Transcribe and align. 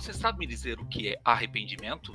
Você 0.00 0.14
sabe 0.14 0.38
me 0.38 0.46
dizer 0.46 0.80
o 0.80 0.86
que 0.86 1.08
é 1.08 1.20
arrependimento? 1.22 2.10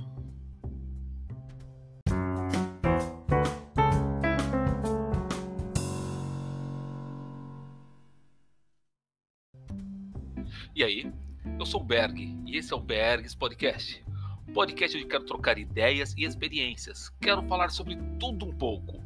E 10.76 10.84
aí, 10.84 11.14
eu 11.60 11.66
sou 11.68 11.80
o 11.80 11.84
Berg 11.84 12.36
e 12.48 12.58
esse 12.58 12.74
é 12.74 12.76
o 12.76 12.80
Bergs 12.80 13.38
Podcast. 13.38 14.04
Um 14.48 14.54
podcast 14.54 14.98
onde 14.98 15.06
quero 15.06 15.24
trocar 15.24 15.60
ideias 15.60 16.16
e 16.18 16.26
experiências. 16.26 17.10
Quero 17.22 17.44
falar 17.44 17.70
sobre 17.70 17.96
tudo 18.20 18.48
um 18.48 18.58
pouco. 18.58 19.00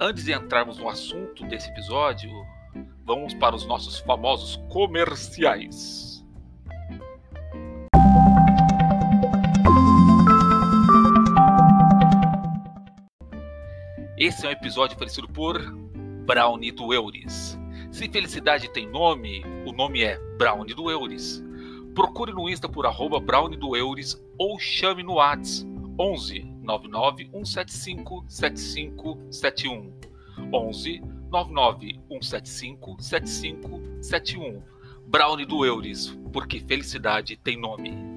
Antes 0.00 0.24
de 0.24 0.32
entrarmos 0.32 0.78
no 0.78 0.88
assunto 0.88 1.44
desse 1.44 1.68
episódio, 1.68 2.30
vamos 3.04 3.34
para 3.34 3.54
os 3.54 3.66
nossos 3.66 3.98
famosos 3.98 4.56
comerciais. 4.68 6.05
Esse 14.18 14.46
é 14.46 14.48
um 14.48 14.52
episódio 14.52 14.96
oferecido 14.96 15.28
por 15.28 15.60
Brownie 16.24 16.72
do 16.72 16.94
Euris. 16.94 17.58
Se 17.92 18.08
felicidade 18.08 18.66
tem 18.72 18.88
nome, 18.88 19.44
o 19.66 19.72
nome 19.72 20.02
é 20.02 20.18
Brownie 20.38 20.74
do 20.74 20.90
Euris. 20.90 21.44
Procure 21.94 22.32
no 22.32 22.48
Insta 22.48 22.66
por 22.66 22.86
arroba 22.86 23.20
Brownie 23.20 23.58
do 23.58 23.76
Euris 23.76 24.18
ou 24.38 24.58
chame 24.58 25.02
no 25.02 25.16
WhatsApp 25.16 25.70
11 26.00 26.44
99 26.62 27.28
175 27.30 28.24
7571. 28.26 29.92
11 30.50 31.02
99 31.30 32.00
175 32.08 32.96
7571. 32.98 34.62
Brownie 35.06 35.44
do 35.44 35.62
Euris, 35.62 36.18
porque 36.32 36.58
felicidade 36.60 37.36
tem 37.36 37.60
nome. 37.60 38.15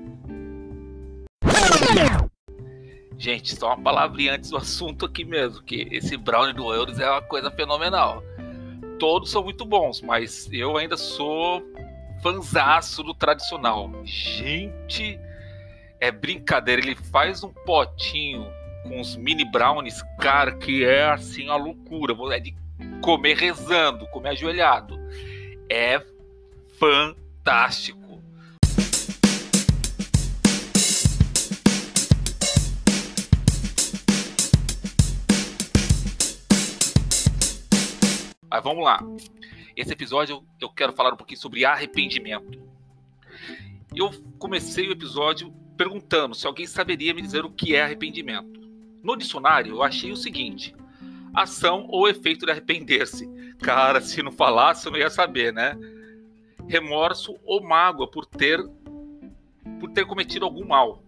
Gente, 3.20 3.54
só 3.54 3.68
uma 3.68 3.84
palavrinha 3.84 4.36
antes 4.36 4.50
do 4.50 4.56
assunto 4.56 5.06
aqui 5.06 5.26
mesmo, 5.26 5.62
que 5.62 5.90
esse 5.92 6.16
Brownie 6.16 6.54
do 6.54 6.74
Euris 6.74 7.02
é 7.02 7.10
uma 7.10 7.22
coisa 7.22 7.52
fenomenal. 7.52 8.24
Todos 8.98 9.30
são 9.30 9.44
muito 9.44 9.66
bons, 9.66 10.02
mas 10.02 10.48
eu 10.54 10.78
ainda 10.78 10.96
sou 10.96 11.62
fanzaço 12.24 13.04
do 13.04 13.14
tradicional. 13.14 13.92
Gente, 14.06 15.20
é 16.00 16.10
brincadeira, 16.10 16.82
ele 16.82 16.96
faz 16.96 17.44
um 17.44 17.52
potinho 17.52 18.48
com 18.84 19.02
os 19.02 19.18
mini 19.18 19.44
brownies, 19.44 20.02
cara, 20.18 20.54
que 20.54 20.86
é 20.86 21.10
assim 21.10 21.50
a 21.50 21.58
loucura. 21.58 22.16
É 22.34 22.40
de 22.40 22.56
comer 23.02 23.36
rezando, 23.36 24.08
comer 24.08 24.30
ajoelhado. 24.30 24.98
É 25.70 26.02
fantástico. 26.80 27.99
Mas 38.50 38.64
vamos 38.64 38.84
lá. 38.84 39.00
Esse 39.76 39.94
episódio 39.94 40.44
eu 40.60 40.70
quero 40.70 40.94
falar 40.94 41.14
um 41.14 41.18
pouquinho 41.18 41.40
sobre 41.40 41.66
arrependimento. 41.66 42.60
Eu 43.96 44.12
comecei 44.38 44.88
o 44.88 44.92
episódio 44.92 45.54
perguntando 45.78 46.36
se 46.36 46.46
alguém 46.46 46.68
saberia 46.68 47.14
me 47.14 47.22
dizer 47.22 47.46
o 47.46 47.52
que 47.52 47.76
é 47.76 47.84
arrependimento. 47.84 48.60
No 49.04 49.16
dicionário, 49.16 49.76
eu 49.76 49.84
achei 49.84 50.12
o 50.12 50.18
seguinte: 50.18 50.76
ação 51.34 51.88
ou 51.90 52.08
efeito 52.08 52.46
de 52.46 52.52
arrepender-se. 52.52 53.30
Cara, 53.62 54.02
se 54.02 54.22
não 54.22 54.32
falasse, 54.32 54.86
eu 54.86 54.92
não 54.92 55.00
ia 55.00 55.10
saber, 55.10 55.54
né? 55.54 55.78
Remorso 56.68 57.38
ou 57.46 57.64
mágoa 57.64 58.10
por 58.10 58.26
ter 58.26 58.60
por 59.80 59.92
ter 59.92 60.06
cometido 60.06 60.46
algum 60.46 60.68
mal. 60.68 61.02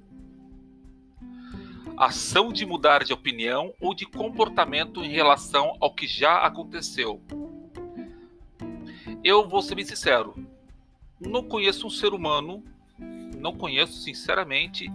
Ação 1.97 2.52
de 2.52 2.66
mudar 2.66 3.03
de 3.03 3.13
opinião 3.13 3.74
ou 3.79 3.94
de 3.94 4.06
comportamento 4.06 5.03
em 5.03 5.12
relação 5.12 5.75
ao 5.79 5.94
que 5.94 6.07
já 6.07 6.40
aconteceu. 6.40 7.22
Eu 9.24 9.47
vou 9.47 9.62
ser 9.62 9.75
bem 9.75 9.85
sincero, 9.85 10.35
não 11.19 11.44
conheço 11.44 11.85
um 11.85 11.90
ser 11.90 12.13
humano, 12.13 12.63
não 13.38 13.56
conheço 13.56 13.94
sinceramente, 13.94 14.91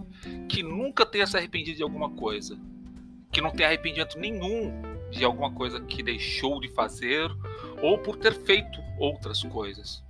que 0.49 0.61
nunca 0.61 1.05
tenha 1.05 1.25
se 1.25 1.37
arrependido 1.37 1.77
de 1.77 1.83
alguma 1.83 2.09
coisa, 2.09 2.59
que 3.31 3.41
não 3.41 3.51
tenha 3.51 3.69
arrependimento 3.69 4.19
nenhum 4.19 4.81
de 5.09 5.23
alguma 5.23 5.51
coisa 5.51 5.79
que 5.79 6.03
deixou 6.03 6.59
de 6.59 6.67
fazer 6.69 7.29
ou 7.81 7.97
por 7.99 8.17
ter 8.17 8.33
feito 8.33 8.81
outras 8.99 9.43
coisas. 9.43 10.03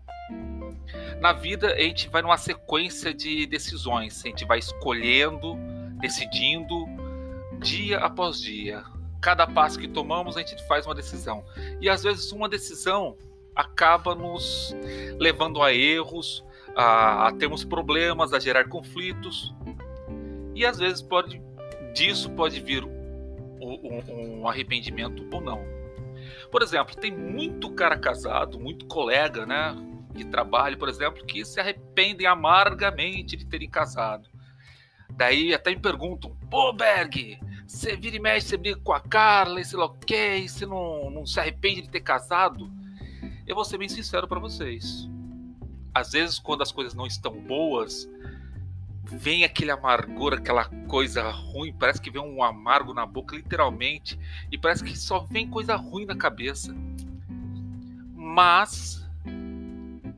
Na 1.20 1.34
vida, 1.34 1.74
a 1.74 1.80
gente 1.80 2.10
vai 2.10 2.22
numa 2.22 2.38
sequência 2.38 3.14
de 3.14 3.46
decisões, 3.46 4.24
a 4.24 4.28
gente 4.28 4.46
vai 4.46 4.60
escolhendo, 4.60 5.58
decidindo 6.00 6.86
dia 7.60 8.00
após 8.00 8.40
dia. 8.40 8.84
Cada 9.22 9.48
passo 9.48 9.80
que 9.80 9.88
tomamos, 9.88 10.38
a 10.38 10.42
gente 10.42 10.66
faz 10.68 10.86
uma 10.86 10.96
decisão. 10.96 11.44
E 11.82 11.90
às 11.90 12.04
vezes, 12.04 12.32
uma 12.32 12.48
decisão 12.48 13.18
acaba 13.56 14.14
nos 14.14 14.76
levando 15.18 15.64
a 15.64 15.74
erros, 15.74 16.44
a, 16.76 17.28
a 17.28 17.32
termos 17.32 17.64
problemas, 17.64 18.34
a 18.34 18.40
gerar 18.40 18.66
conflitos. 18.70 19.54
E 20.54 20.66
às 20.66 20.78
vezes 20.78 21.02
pode 21.02 21.42
disso 21.94 22.30
pode 22.32 22.60
vir 22.60 22.84
um, 22.84 24.42
um 24.42 24.48
arrependimento 24.48 25.28
ou 25.32 25.42
não. 25.42 25.66
Por 26.52 26.62
exemplo, 26.62 26.96
tem 26.96 27.12
muito 27.12 27.72
cara 27.72 27.98
casado, 27.98 28.60
muito 28.60 28.86
colega, 28.86 29.46
né, 29.46 29.76
de 30.14 30.26
trabalho, 30.26 30.78
por 30.78 30.88
exemplo, 30.90 31.26
que 31.26 31.44
se 31.44 31.60
arrependem 31.60 32.28
amargamente 32.28 33.36
de 33.36 33.46
terem 33.46 33.70
casado. 33.70 34.30
Daí 35.18 35.54
até 35.54 35.72
me 35.72 35.80
perguntam: 35.82 36.36
pô, 36.50 36.72
Berg, 36.72 37.40
você 37.66 37.98
vira 37.98 38.16
e 38.16 38.20
mexe, 38.20 38.48
você 38.48 38.58
briga 38.58 38.80
com 38.80 38.94
a 38.94 39.00
Carla, 39.02 39.64
sei 39.64 39.78
lá 39.78 39.86
o 39.86 39.94
que, 39.94 40.48
você 40.48 40.66
não, 40.66 41.10
não 41.10 41.26
se 41.26 41.40
arrepende 41.40 41.82
de 41.82 41.90
ter 41.90 42.02
casado? 42.02 42.72
Eu 43.46 43.56
vou 43.56 43.66
ser 43.66 43.78
bem 43.78 43.90
sincero 43.90 44.28
para 44.28 44.40
vocês. 44.40 45.10
Às 45.94 46.12
vezes, 46.12 46.38
quando 46.38 46.62
as 46.62 46.72
coisas 46.72 46.94
não 46.94 47.08
estão 47.08 47.34
boas, 47.42 48.08
vem 49.04 49.44
aquele 49.44 49.72
amargor, 49.72 50.34
aquela 50.34 50.66
coisa 50.88 51.28
ruim, 51.32 51.74
parece 51.74 52.00
que 52.00 52.12
vem 52.12 52.22
um 52.22 52.44
amargo 52.44 52.94
na 52.94 53.06
boca, 53.06 53.36
literalmente, 53.36 54.20
e 54.52 54.58
parece 54.58 54.84
que 54.84 54.96
só 54.96 55.20
vem 55.22 55.50
coisa 55.50 55.76
ruim 55.76 56.06
na 56.06 56.16
cabeça. 56.16 56.76
Mas 58.14 59.04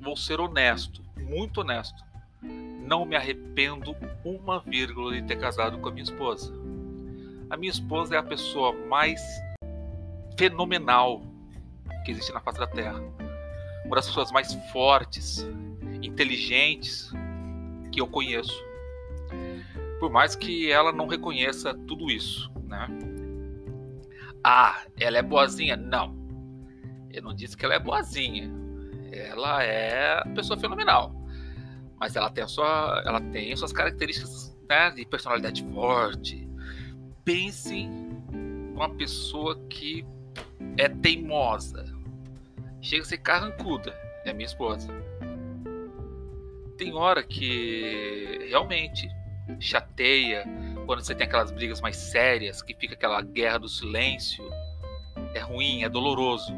vou 0.01 0.17
ser 0.17 0.41
honesto, 0.41 1.01
muito 1.17 1.61
honesto. 1.61 2.08
Não 2.89 3.05
me 3.05 3.15
arrependo 3.15 3.95
uma 4.25 4.61
vírgula 4.61 5.13
de 5.13 5.21
ter 5.21 5.37
casado 5.37 5.77
com 5.77 5.89
a 5.89 5.91
minha 5.91 6.03
esposa. 6.03 6.51
A 7.47 7.55
minha 7.55 7.71
esposa 7.71 8.15
é 8.15 8.17
a 8.17 8.23
pessoa 8.23 8.73
mais 8.87 9.21
fenomenal 10.35 11.21
que 12.03 12.09
existe 12.09 12.33
na 12.33 12.39
face 12.39 12.57
da 12.57 12.65
Terra. 12.65 12.99
Uma 13.85 13.95
das 13.95 14.07
pessoas 14.07 14.31
mais 14.31 14.51
fortes, 14.71 15.47
inteligentes 16.01 17.13
que 17.91 18.01
eu 18.01 18.07
conheço 18.07 18.67
por 19.99 20.09
mais 20.09 20.35
que 20.35 20.71
ela 20.71 20.91
não 20.91 21.05
reconheça 21.07 21.73
tudo 21.73 22.09
isso, 22.09 22.49
né? 22.63 22.87
Ah, 24.43 24.81
ela 24.97 25.17
é 25.17 25.21
boazinha? 25.21 25.75
Não. 25.75 26.15
Eu 27.11 27.21
não 27.21 27.35
disse 27.35 27.57
que 27.57 27.65
ela 27.65 27.75
é 27.75 27.79
boazinha. 27.79 28.49
Ela 29.11 29.61
é 29.61 30.23
pessoa 30.33 30.57
fenomenal. 30.57 31.18
Mas 31.99 32.15
ela 32.15 32.29
tem 32.29 32.43
a 32.43 32.47
sua, 32.47 33.03
ela 33.05 33.19
tem 33.19 33.55
suas 33.55 33.73
características 33.73 34.55
né, 34.69 34.91
de 34.91 35.05
personalidade 35.05 35.63
forte. 35.73 36.47
Pense 37.25 37.87
numa 38.31 38.89
pessoa 38.89 39.59
que 39.69 40.05
é 40.77 40.87
teimosa. 40.87 41.85
Chega 42.81 43.03
a 43.03 43.05
ser 43.05 43.17
carrancuda. 43.17 43.93
É 44.23 44.31
a 44.31 44.33
minha 44.33 44.45
esposa. 44.45 44.87
Tem 46.77 46.93
hora 46.93 47.21
que 47.21 48.47
realmente 48.49 49.09
chateia, 49.59 50.45
quando 50.85 51.03
você 51.03 51.13
tem 51.13 51.27
aquelas 51.27 51.51
brigas 51.51 51.81
mais 51.81 51.97
sérias, 51.97 52.61
que 52.61 52.73
fica 52.73 52.93
aquela 52.93 53.21
guerra 53.21 53.57
do 53.57 53.67
silêncio, 53.67 54.49
é 55.33 55.39
ruim, 55.39 55.83
é 55.83 55.89
doloroso. 55.89 56.57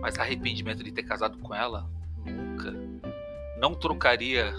Mas 0.00 0.18
arrependimento 0.18 0.82
de 0.82 0.92
ter 0.92 1.02
casado 1.02 1.38
com 1.38 1.54
ela, 1.54 1.88
nunca. 2.24 2.72
Não 3.62 3.76
trocaria 3.76 4.52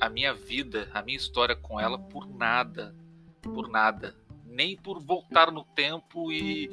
a 0.00 0.08
minha 0.08 0.32
vida, 0.32 0.88
a 0.94 1.02
minha 1.02 1.16
história 1.16 1.56
com 1.56 1.80
ela 1.80 1.98
por 1.98 2.28
nada, 2.28 2.94
por 3.42 3.68
nada. 3.68 4.14
Nem 4.44 4.76
por 4.76 5.00
voltar 5.00 5.50
no 5.50 5.64
tempo 5.64 6.30
e 6.30 6.70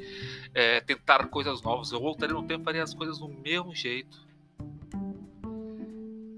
é, 0.54 0.80
tentar 0.80 1.26
coisas 1.26 1.60
novas. 1.62 1.90
Eu 1.90 1.98
voltaria 1.98 2.32
no 2.32 2.46
tempo 2.46 2.62
e 2.62 2.64
faria 2.64 2.82
as 2.84 2.94
coisas 2.94 3.18
do 3.18 3.28
mesmo 3.28 3.74
jeito. 3.74 4.24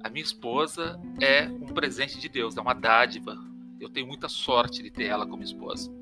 A 0.02 0.08
minha 0.08 0.24
esposa 0.24 0.98
é 1.20 1.46
um 1.46 1.66
presente 1.66 2.18
de 2.18 2.30
Deus, 2.30 2.56
é 2.56 2.60
uma 2.62 2.74
dádiva, 2.74 3.36
eu 3.78 3.90
tenho 3.90 4.06
muita 4.06 4.30
sorte 4.30 4.82
de 4.82 4.90
ter 4.90 5.04
ela 5.04 5.26
como 5.26 5.42
esposa. 5.42 5.92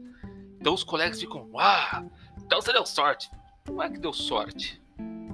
Então 0.60 0.72
os 0.72 0.84
colegas 0.84 1.18
ficam, 1.20 1.50
ah, 1.58 2.04
então 2.36 2.62
você 2.62 2.72
deu 2.72 2.86
sorte. 2.86 3.28
Não 3.68 3.82
é 3.82 3.90
que 3.90 3.98
deu 3.98 4.12
sorte. 4.12 4.80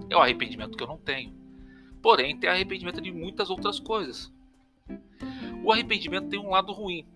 É 0.09 0.17
o 0.17 0.21
arrependimento 0.21 0.75
que 0.75 0.83
eu 0.83 0.89
não 0.89 0.97
tenho. 0.97 1.40
Porém, 2.03 2.37
tem 2.37 2.49
arrependimento 2.49 3.01
de 3.01 3.13
muitas 3.13 3.51
outras 3.51 3.79
coisas. 3.79 4.33
O 5.63 5.73
arrependimento 5.73 6.29
tem 6.29 6.39
um 6.39 6.51
lado 6.51 6.73
ruim. 6.73 7.07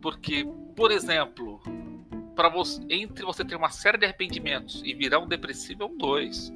Porque, 0.00 0.46
por 0.76 0.90
exemplo, 0.90 1.60
para 2.36 2.48
você, 2.48 2.80
entre 2.88 3.24
você 3.24 3.44
ter 3.44 3.56
uma 3.56 3.70
série 3.70 3.98
de 3.98 4.04
arrependimentos 4.04 4.80
e 4.84 4.94
virar 4.94 5.18
um 5.18 5.26
depressivo 5.26 5.82
é 5.82 5.86
um 5.86 5.96
dois. 5.96 6.52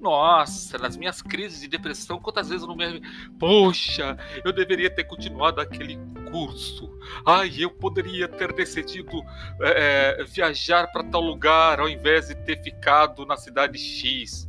Nossa, 0.00 0.76
nas 0.76 0.96
minhas 0.96 1.22
crises 1.22 1.62
de 1.62 1.66
depressão, 1.66 2.20
quantas 2.20 2.50
vezes 2.50 2.62
eu 2.62 2.68
não 2.68 2.76
me. 2.76 3.00
Poxa, 3.38 4.16
eu 4.44 4.52
deveria 4.52 4.90
ter 4.90 5.04
continuado 5.04 5.60
aquele 5.60 5.98
curso. 6.30 6.92
Ai, 7.26 7.50
eu 7.58 7.70
poderia 7.70 8.28
ter 8.28 8.52
decidido 8.52 9.22
é, 9.62 10.22
viajar 10.24 10.92
para 10.92 11.02
tal 11.04 11.22
lugar 11.22 11.80
ao 11.80 11.88
invés 11.88 12.28
de 12.28 12.34
ter 12.34 12.62
ficado 12.62 13.24
na 13.24 13.36
cidade 13.36 13.78
X. 13.78 14.48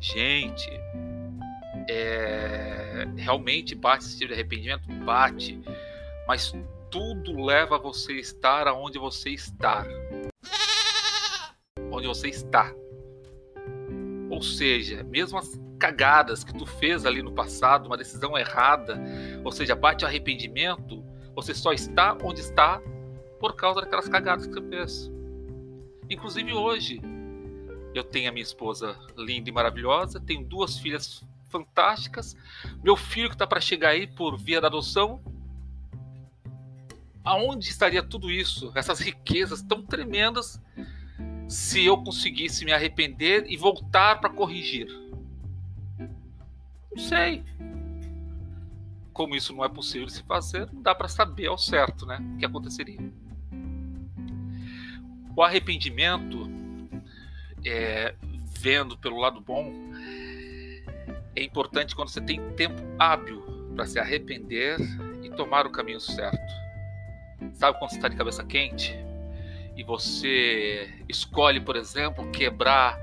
Gente, 0.00 0.70
é, 1.90 3.08
realmente 3.16 3.74
bate 3.74 4.04
esse 4.04 4.16
tipo 4.16 4.28
de 4.28 4.34
arrependimento? 4.34 4.86
Bate. 5.04 5.60
Mas 6.26 6.54
tudo 6.90 7.42
leva 7.42 7.76
a 7.76 7.78
você 7.78 8.14
estar 8.14 8.68
aonde 8.68 8.98
você 8.98 9.30
está. 9.30 9.84
Onde 11.90 12.06
você 12.06 12.28
está. 12.28 12.72
Ou 14.30 14.40
seja, 14.40 15.02
mesmo 15.02 15.38
as 15.38 15.60
cagadas 15.78 16.44
que 16.44 16.54
tu 16.54 16.64
fez 16.64 17.04
ali 17.04 17.22
no 17.22 17.32
passado, 17.32 17.86
uma 17.86 17.96
decisão 17.96 18.38
errada, 18.38 19.00
ou 19.42 19.50
seja, 19.50 19.74
bate 19.74 20.04
o 20.04 20.06
arrependimento, 20.06 21.02
você 21.34 21.54
só 21.54 21.72
está 21.72 22.16
onde 22.22 22.40
está 22.40 22.80
por 23.40 23.56
causa 23.56 23.80
daquelas 23.80 24.08
cagadas 24.08 24.46
que 24.46 24.52
você 24.52 24.68
fez. 24.68 25.10
Inclusive 26.08 26.52
hoje, 26.52 27.00
eu 27.94 28.04
tenho 28.04 28.28
a 28.28 28.32
minha 28.32 28.42
esposa 28.42 28.96
linda 29.16 29.48
e 29.48 29.52
maravilhosa, 29.52 30.20
tenho 30.20 30.44
duas 30.44 30.78
filhas 30.78 31.24
fantásticas, 31.50 32.36
meu 32.82 32.96
filho 32.96 33.28
que 33.28 33.34
está 33.34 33.46
para 33.46 33.60
chegar 33.60 33.90
aí 33.90 34.06
por 34.06 34.38
via 34.38 34.60
da 34.60 34.68
adoção. 34.68 35.20
Aonde 37.22 37.68
estaria 37.68 38.02
tudo 38.02 38.30
isso, 38.30 38.72
essas 38.74 39.00
riquezas 39.00 39.62
tão 39.62 39.82
tremendas 39.82 40.60
se 41.48 41.84
eu 41.84 41.98
conseguisse 41.98 42.64
me 42.64 42.72
arrepender 42.72 43.44
e 43.48 43.56
voltar 43.56 44.20
para 44.20 44.30
corrigir? 44.30 44.88
Não 46.90 46.98
sei. 46.98 47.44
Como 49.12 49.34
isso 49.34 49.54
não 49.54 49.64
é 49.64 49.68
possível 49.68 50.06
de 50.06 50.14
se 50.14 50.22
fazer, 50.22 50.72
não 50.72 50.80
dá 50.80 50.94
para 50.94 51.08
saber 51.08 51.48
ao 51.48 51.58
certo, 51.58 52.06
né? 52.06 52.18
O 52.34 52.38
que 52.38 52.46
aconteceria. 52.46 53.00
O 55.36 55.42
arrependimento, 55.42 56.48
é, 57.64 58.14
vendo 58.60 58.96
pelo 58.96 59.18
lado 59.18 59.40
bom, 59.40 59.72
é 61.36 61.42
importante 61.42 61.94
quando 61.94 62.08
você 62.08 62.20
tem 62.20 62.40
tempo 62.52 62.82
hábil 62.98 63.42
para 63.74 63.86
se 63.86 63.98
arrepender 63.98 64.76
e 65.22 65.30
tomar 65.30 65.66
o 65.66 65.70
caminho 65.70 66.00
certo. 66.00 66.52
Sabe 67.54 67.78
quando 67.78 67.90
você 67.90 67.96
está 67.96 68.08
de 68.08 68.16
cabeça 68.16 68.44
quente? 68.44 68.94
e 69.80 69.82
você 69.82 70.90
escolhe, 71.08 71.58
por 71.58 71.74
exemplo, 71.74 72.30
quebrar 72.30 72.98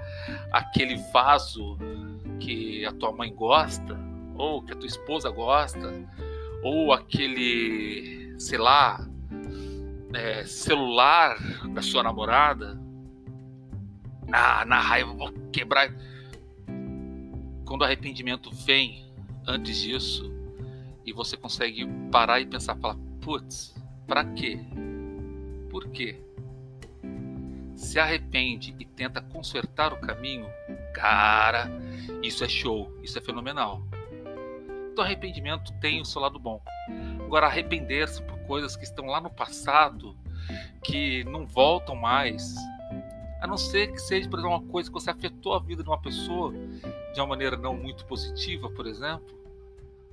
aquele 0.52 0.96
vaso 1.12 1.76
que 2.40 2.86
a 2.86 2.92
tua 2.92 3.12
mãe 3.12 3.34
gosta, 3.34 3.98
ou 4.36 4.62
que 4.62 4.74
a 4.74 4.76
tua 4.76 4.86
esposa 4.86 5.32
gosta, 5.32 5.92
ou 6.62 6.94
aquele, 6.94 8.36
sei 8.38 8.60
lá, 8.60 9.08
é, 10.14 10.44
celular 10.46 11.38
da 11.74 11.82
sua 11.82 12.04
namorada. 12.04 12.80
Ah, 14.32 14.64
na 14.66 14.80
raiva, 14.80 15.14
vou 15.14 15.32
quebrar. 15.52 15.92
Quando 17.68 17.82
o 17.82 17.84
arrependimento 17.84 18.50
vem 18.52 19.12
antes 19.46 19.78
disso, 19.78 20.32
e 21.06 21.14
você 21.14 21.38
consegue 21.38 21.86
parar 22.12 22.40
e 22.40 22.46
pensar, 22.46 22.76
falar, 22.78 22.98
putz, 23.22 23.76
para 24.08 24.24
quê? 24.24 24.60
Por 25.70 25.90
quê? 25.90 26.28
se 27.78 28.00
arrepende 28.00 28.76
e 28.80 28.86
tenta 28.86 29.22
consertar 29.22 29.94
o 29.94 29.98
caminho, 29.98 30.48
cara, 30.94 31.70
isso 32.24 32.44
é 32.44 32.50
show, 32.50 32.92
isso 33.04 33.18
é 33.18 33.22
fenomenal. 33.22 33.84
Então, 34.92 35.06
arrependimento 35.06 35.72
tem 35.80 36.02
o 36.02 36.06
seu 36.06 36.20
lado 36.20 36.40
bom. 36.40 36.60
Agora, 37.24 37.46
arrepender-se 37.46 38.22
por 38.24 38.40
coisas 38.40 38.76
que 38.76 38.84
estão 38.84 39.06
lá 39.06 39.22
no 39.22 39.30
passado, 39.30 40.18
que 40.84 41.24
não 41.26 41.46
voltam 41.46 41.96
mais, 41.96 42.56
a 43.42 43.48
não 43.48 43.58
ser 43.58 43.92
que 43.92 44.00
seja, 44.00 44.30
por 44.30 44.40
exemplo, 44.40 44.56
uma 44.56 44.68
coisa 44.68 44.90
que 44.90 44.94
você 44.94 45.10
afetou 45.10 45.54
a 45.54 45.60
vida 45.60 45.84
de 45.84 45.90
uma 45.90 46.02
pessoa 46.02 46.54
de 47.14 47.20
uma 47.20 47.28
maneira 47.28 47.56
não 47.56 47.76
muito 47.76 48.06
positiva, 48.06 48.70
por 48.70 48.88
exemplo. 48.88 49.38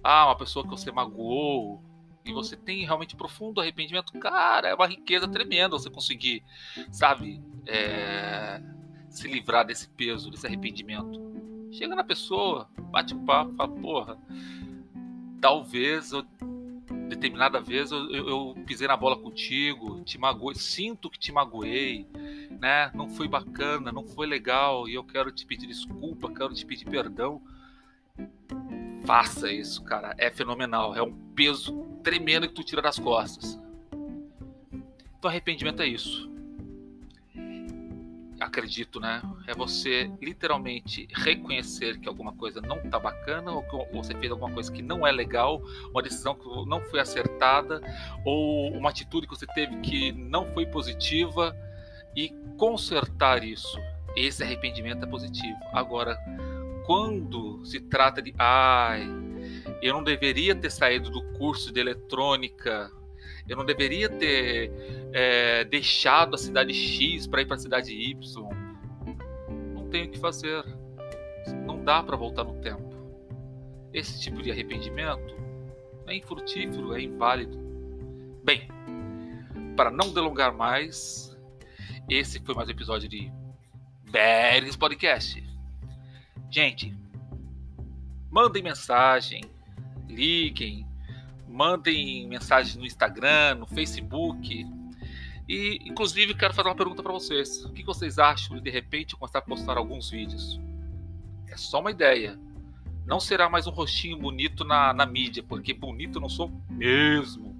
Ah, 0.02 0.26
uma 0.26 0.36
pessoa 0.36 0.64
que 0.64 0.70
você 0.70 0.92
magoou, 0.92 1.82
e 2.24 2.32
você 2.32 2.56
tem 2.56 2.84
realmente 2.84 3.14
profundo 3.14 3.60
arrependimento, 3.60 4.12
cara, 4.18 4.68
é 4.68 4.74
uma 4.74 4.86
riqueza 4.86 5.28
tremenda 5.28 5.78
você 5.78 5.90
conseguir, 5.90 6.42
sabe, 6.90 7.42
é, 7.66 8.62
se 9.10 9.28
livrar 9.28 9.66
desse 9.66 9.88
peso, 9.90 10.30
desse 10.30 10.46
arrependimento. 10.46 11.20
Chega 11.70 11.94
na 11.94 12.04
pessoa, 12.04 12.68
bate 12.90 13.14
um 13.14 13.24
papo, 13.24 13.54
fala, 13.54 13.68
porra, 13.68 14.18
talvez 15.40 16.12
eu, 16.12 16.24
determinada 17.08 17.60
vez 17.60 17.90
eu, 17.90 18.10
eu, 18.10 18.28
eu, 18.28 18.64
pisei 18.66 18.86
na 18.88 18.96
bola 18.96 19.16
contigo, 19.16 20.02
te 20.04 20.18
magoei, 20.18 20.54
sinto 20.56 21.10
que 21.10 21.18
te 21.18 21.32
magoei, 21.32 22.06
né? 22.60 22.90
Não 22.94 23.08
foi 23.08 23.28
bacana, 23.28 23.92
não 23.92 24.04
foi 24.04 24.26
legal 24.26 24.88
e 24.88 24.94
eu 24.94 25.04
quero 25.04 25.30
te 25.30 25.46
pedir 25.46 25.66
desculpa, 25.66 26.32
quero 26.32 26.52
te 26.54 26.66
pedir 26.66 26.86
perdão. 26.86 27.40
Faça 29.04 29.52
isso, 29.52 29.82
cara, 29.84 30.14
é 30.16 30.30
fenomenal, 30.30 30.94
é 30.94 31.02
um 31.02 31.12
peso 31.34 31.84
tremendo 32.02 32.48
que 32.48 32.54
tu 32.54 32.64
tira 32.64 32.80
das 32.80 32.98
costas. 32.98 33.58
Então 35.18 35.30
arrependimento 35.30 35.82
é 35.82 35.86
isso 35.86 36.33
acredito, 38.40 39.00
né? 39.00 39.22
É 39.46 39.54
você 39.54 40.10
literalmente 40.20 41.08
reconhecer 41.14 41.98
que 41.98 42.08
alguma 42.08 42.32
coisa 42.32 42.60
não 42.60 42.78
tá 42.90 42.98
bacana, 42.98 43.52
ou 43.52 43.62
que 43.62 43.96
você 43.96 44.14
fez 44.14 44.30
alguma 44.30 44.50
coisa 44.50 44.70
que 44.72 44.82
não 44.82 45.06
é 45.06 45.12
legal, 45.12 45.62
uma 45.90 46.02
decisão 46.02 46.34
que 46.34 46.46
não 46.66 46.80
foi 46.82 47.00
acertada, 47.00 47.80
ou 48.24 48.72
uma 48.72 48.90
atitude 48.90 49.26
que 49.26 49.36
você 49.36 49.46
teve 49.46 49.76
que 49.80 50.12
não 50.12 50.46
foi 50.52 50.66
positiva, 50.66 51.54
e 52.16 52.32
consertar 52.56 53.42
isso. 53.42 53.78
Esse 54.16 54.42
arrependimento 54.42 55.04
é 55.04 55.06
positivo. 55.06 55.58
Agora, 55.72 56.16
quando 56.86 57.64
se 57.64 57.80
trata 57.80 58.22
de, 58.22 58.32
ai, 58.38 59.04
eu 59.82 59.92
não 59.92 60.04
deveria 60.04 60.54
ter 60.54 60.70
saído 60.70 61.10
do 61.10 61.22
curso 61.32 61.72
de 61.72 61.80
eletrônica 61.80 62.90
eu 63.48 63.56
não 63.56 63.64
deveria 63.64 64.08
ter 64.08 64.72
é, 65.12 65.64
deixado 65.64 66.34
a 66.34 66.38
cidade 66.38 66.72
X 66.72 67.26
para 67.26 67.42
ir 67.42 67.46
para 67.46 67.56
a 67.56 67.58
cidade 67.58 67.92
Y. 67.92 68.48
Não 69.74 69.88
tenho 69.88 70.06
o 70.06 70.10
que 70.10 70.18
fazer. 70.18 70.64
Não 71.66 71.84
dá 71.84 72.02
para 72.02 72.16
voltar 72.16 72.44
no 72.44 72.54
tempo. 72.60 72.94
Esse 73.92 74.20
tipo 74.20 74.42
de 74.42 74.50
arrependimento 74.50 75.36
é 76.06 76.16
infrutífero, 76.16 76.94
é 76.94 77.02
inválido. 77.02 77.58
Bem, 78.42 78.68
para 79.76 79.90
não 79.90 80.12
delongar 80.12 80.54
mais, 80.54 81.36
esse 82.08 82.40
foi 82.40 82.54
mais 82.54 82.68
um 82.68 82.72
episódio 82.72 83.08
de 83.08 83.30
Beres 84.10 84.76
Podcast. 84.76 85.42
Gente, 86.50 86.96
mandem 88.30 88.62
mensagem, 88.62 89.42
liguem, 90.08 90.86
mandem 91.54 92.26
mensagens 92.26 92.74
no 92.74 92.84
Instagram, 92.84 93.54
no 93.54 93.66
Facebook. 93.66 94.66
E, 95.48 95.78
inclusive, 95.84 96.34
quero 96.34 96.52
fazer 96.52 96.68
uma 96.68 96.74
pergunta 96.74 97.02
para 97.02 97.12
vocês. 97.12 97.64
O 97.64 97.72
que 97.72 97.84
vocês 97.84 98.18
acham 98.18 98.56
de, 98.56 98.62
de 98.62 98.70
repente, 98.70 99.14
começar 99.14 99.38
a 99.38 99.42
postar 99.42 99.76
alguns 99.76 100.10
vídeos? 100.10 100.60
É 101.46 101.56
só 101.56 101.80
uma 101.80 101.92
ideia. 101.92 102.36
Não 103.06 103.20
será 103.20 103.48
mais 103.48 103.68
um 103.68 103.70
rostinho 103.70 104.18
bonito 104.18 104.64
na, 104.64 104.92
na 104.92 105.06
mídia, 105.06 105.44
porque 105.44 105.72
bonito 105.72 106.18
não 106.18 106.28
sou 106.28 106.50
mesmo. 106.68 107.54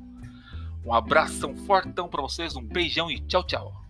Um 0.85 0.93
abração 0.93 1.55
fortão 1.55 2.09
para 2.09 2.21
vocês, 2.21 2.57
um 2.57 2.65
beijão 2.65 3.11
e 3.11 3.21
tchau, 3.21 3.45
tchau. 3.45 3.84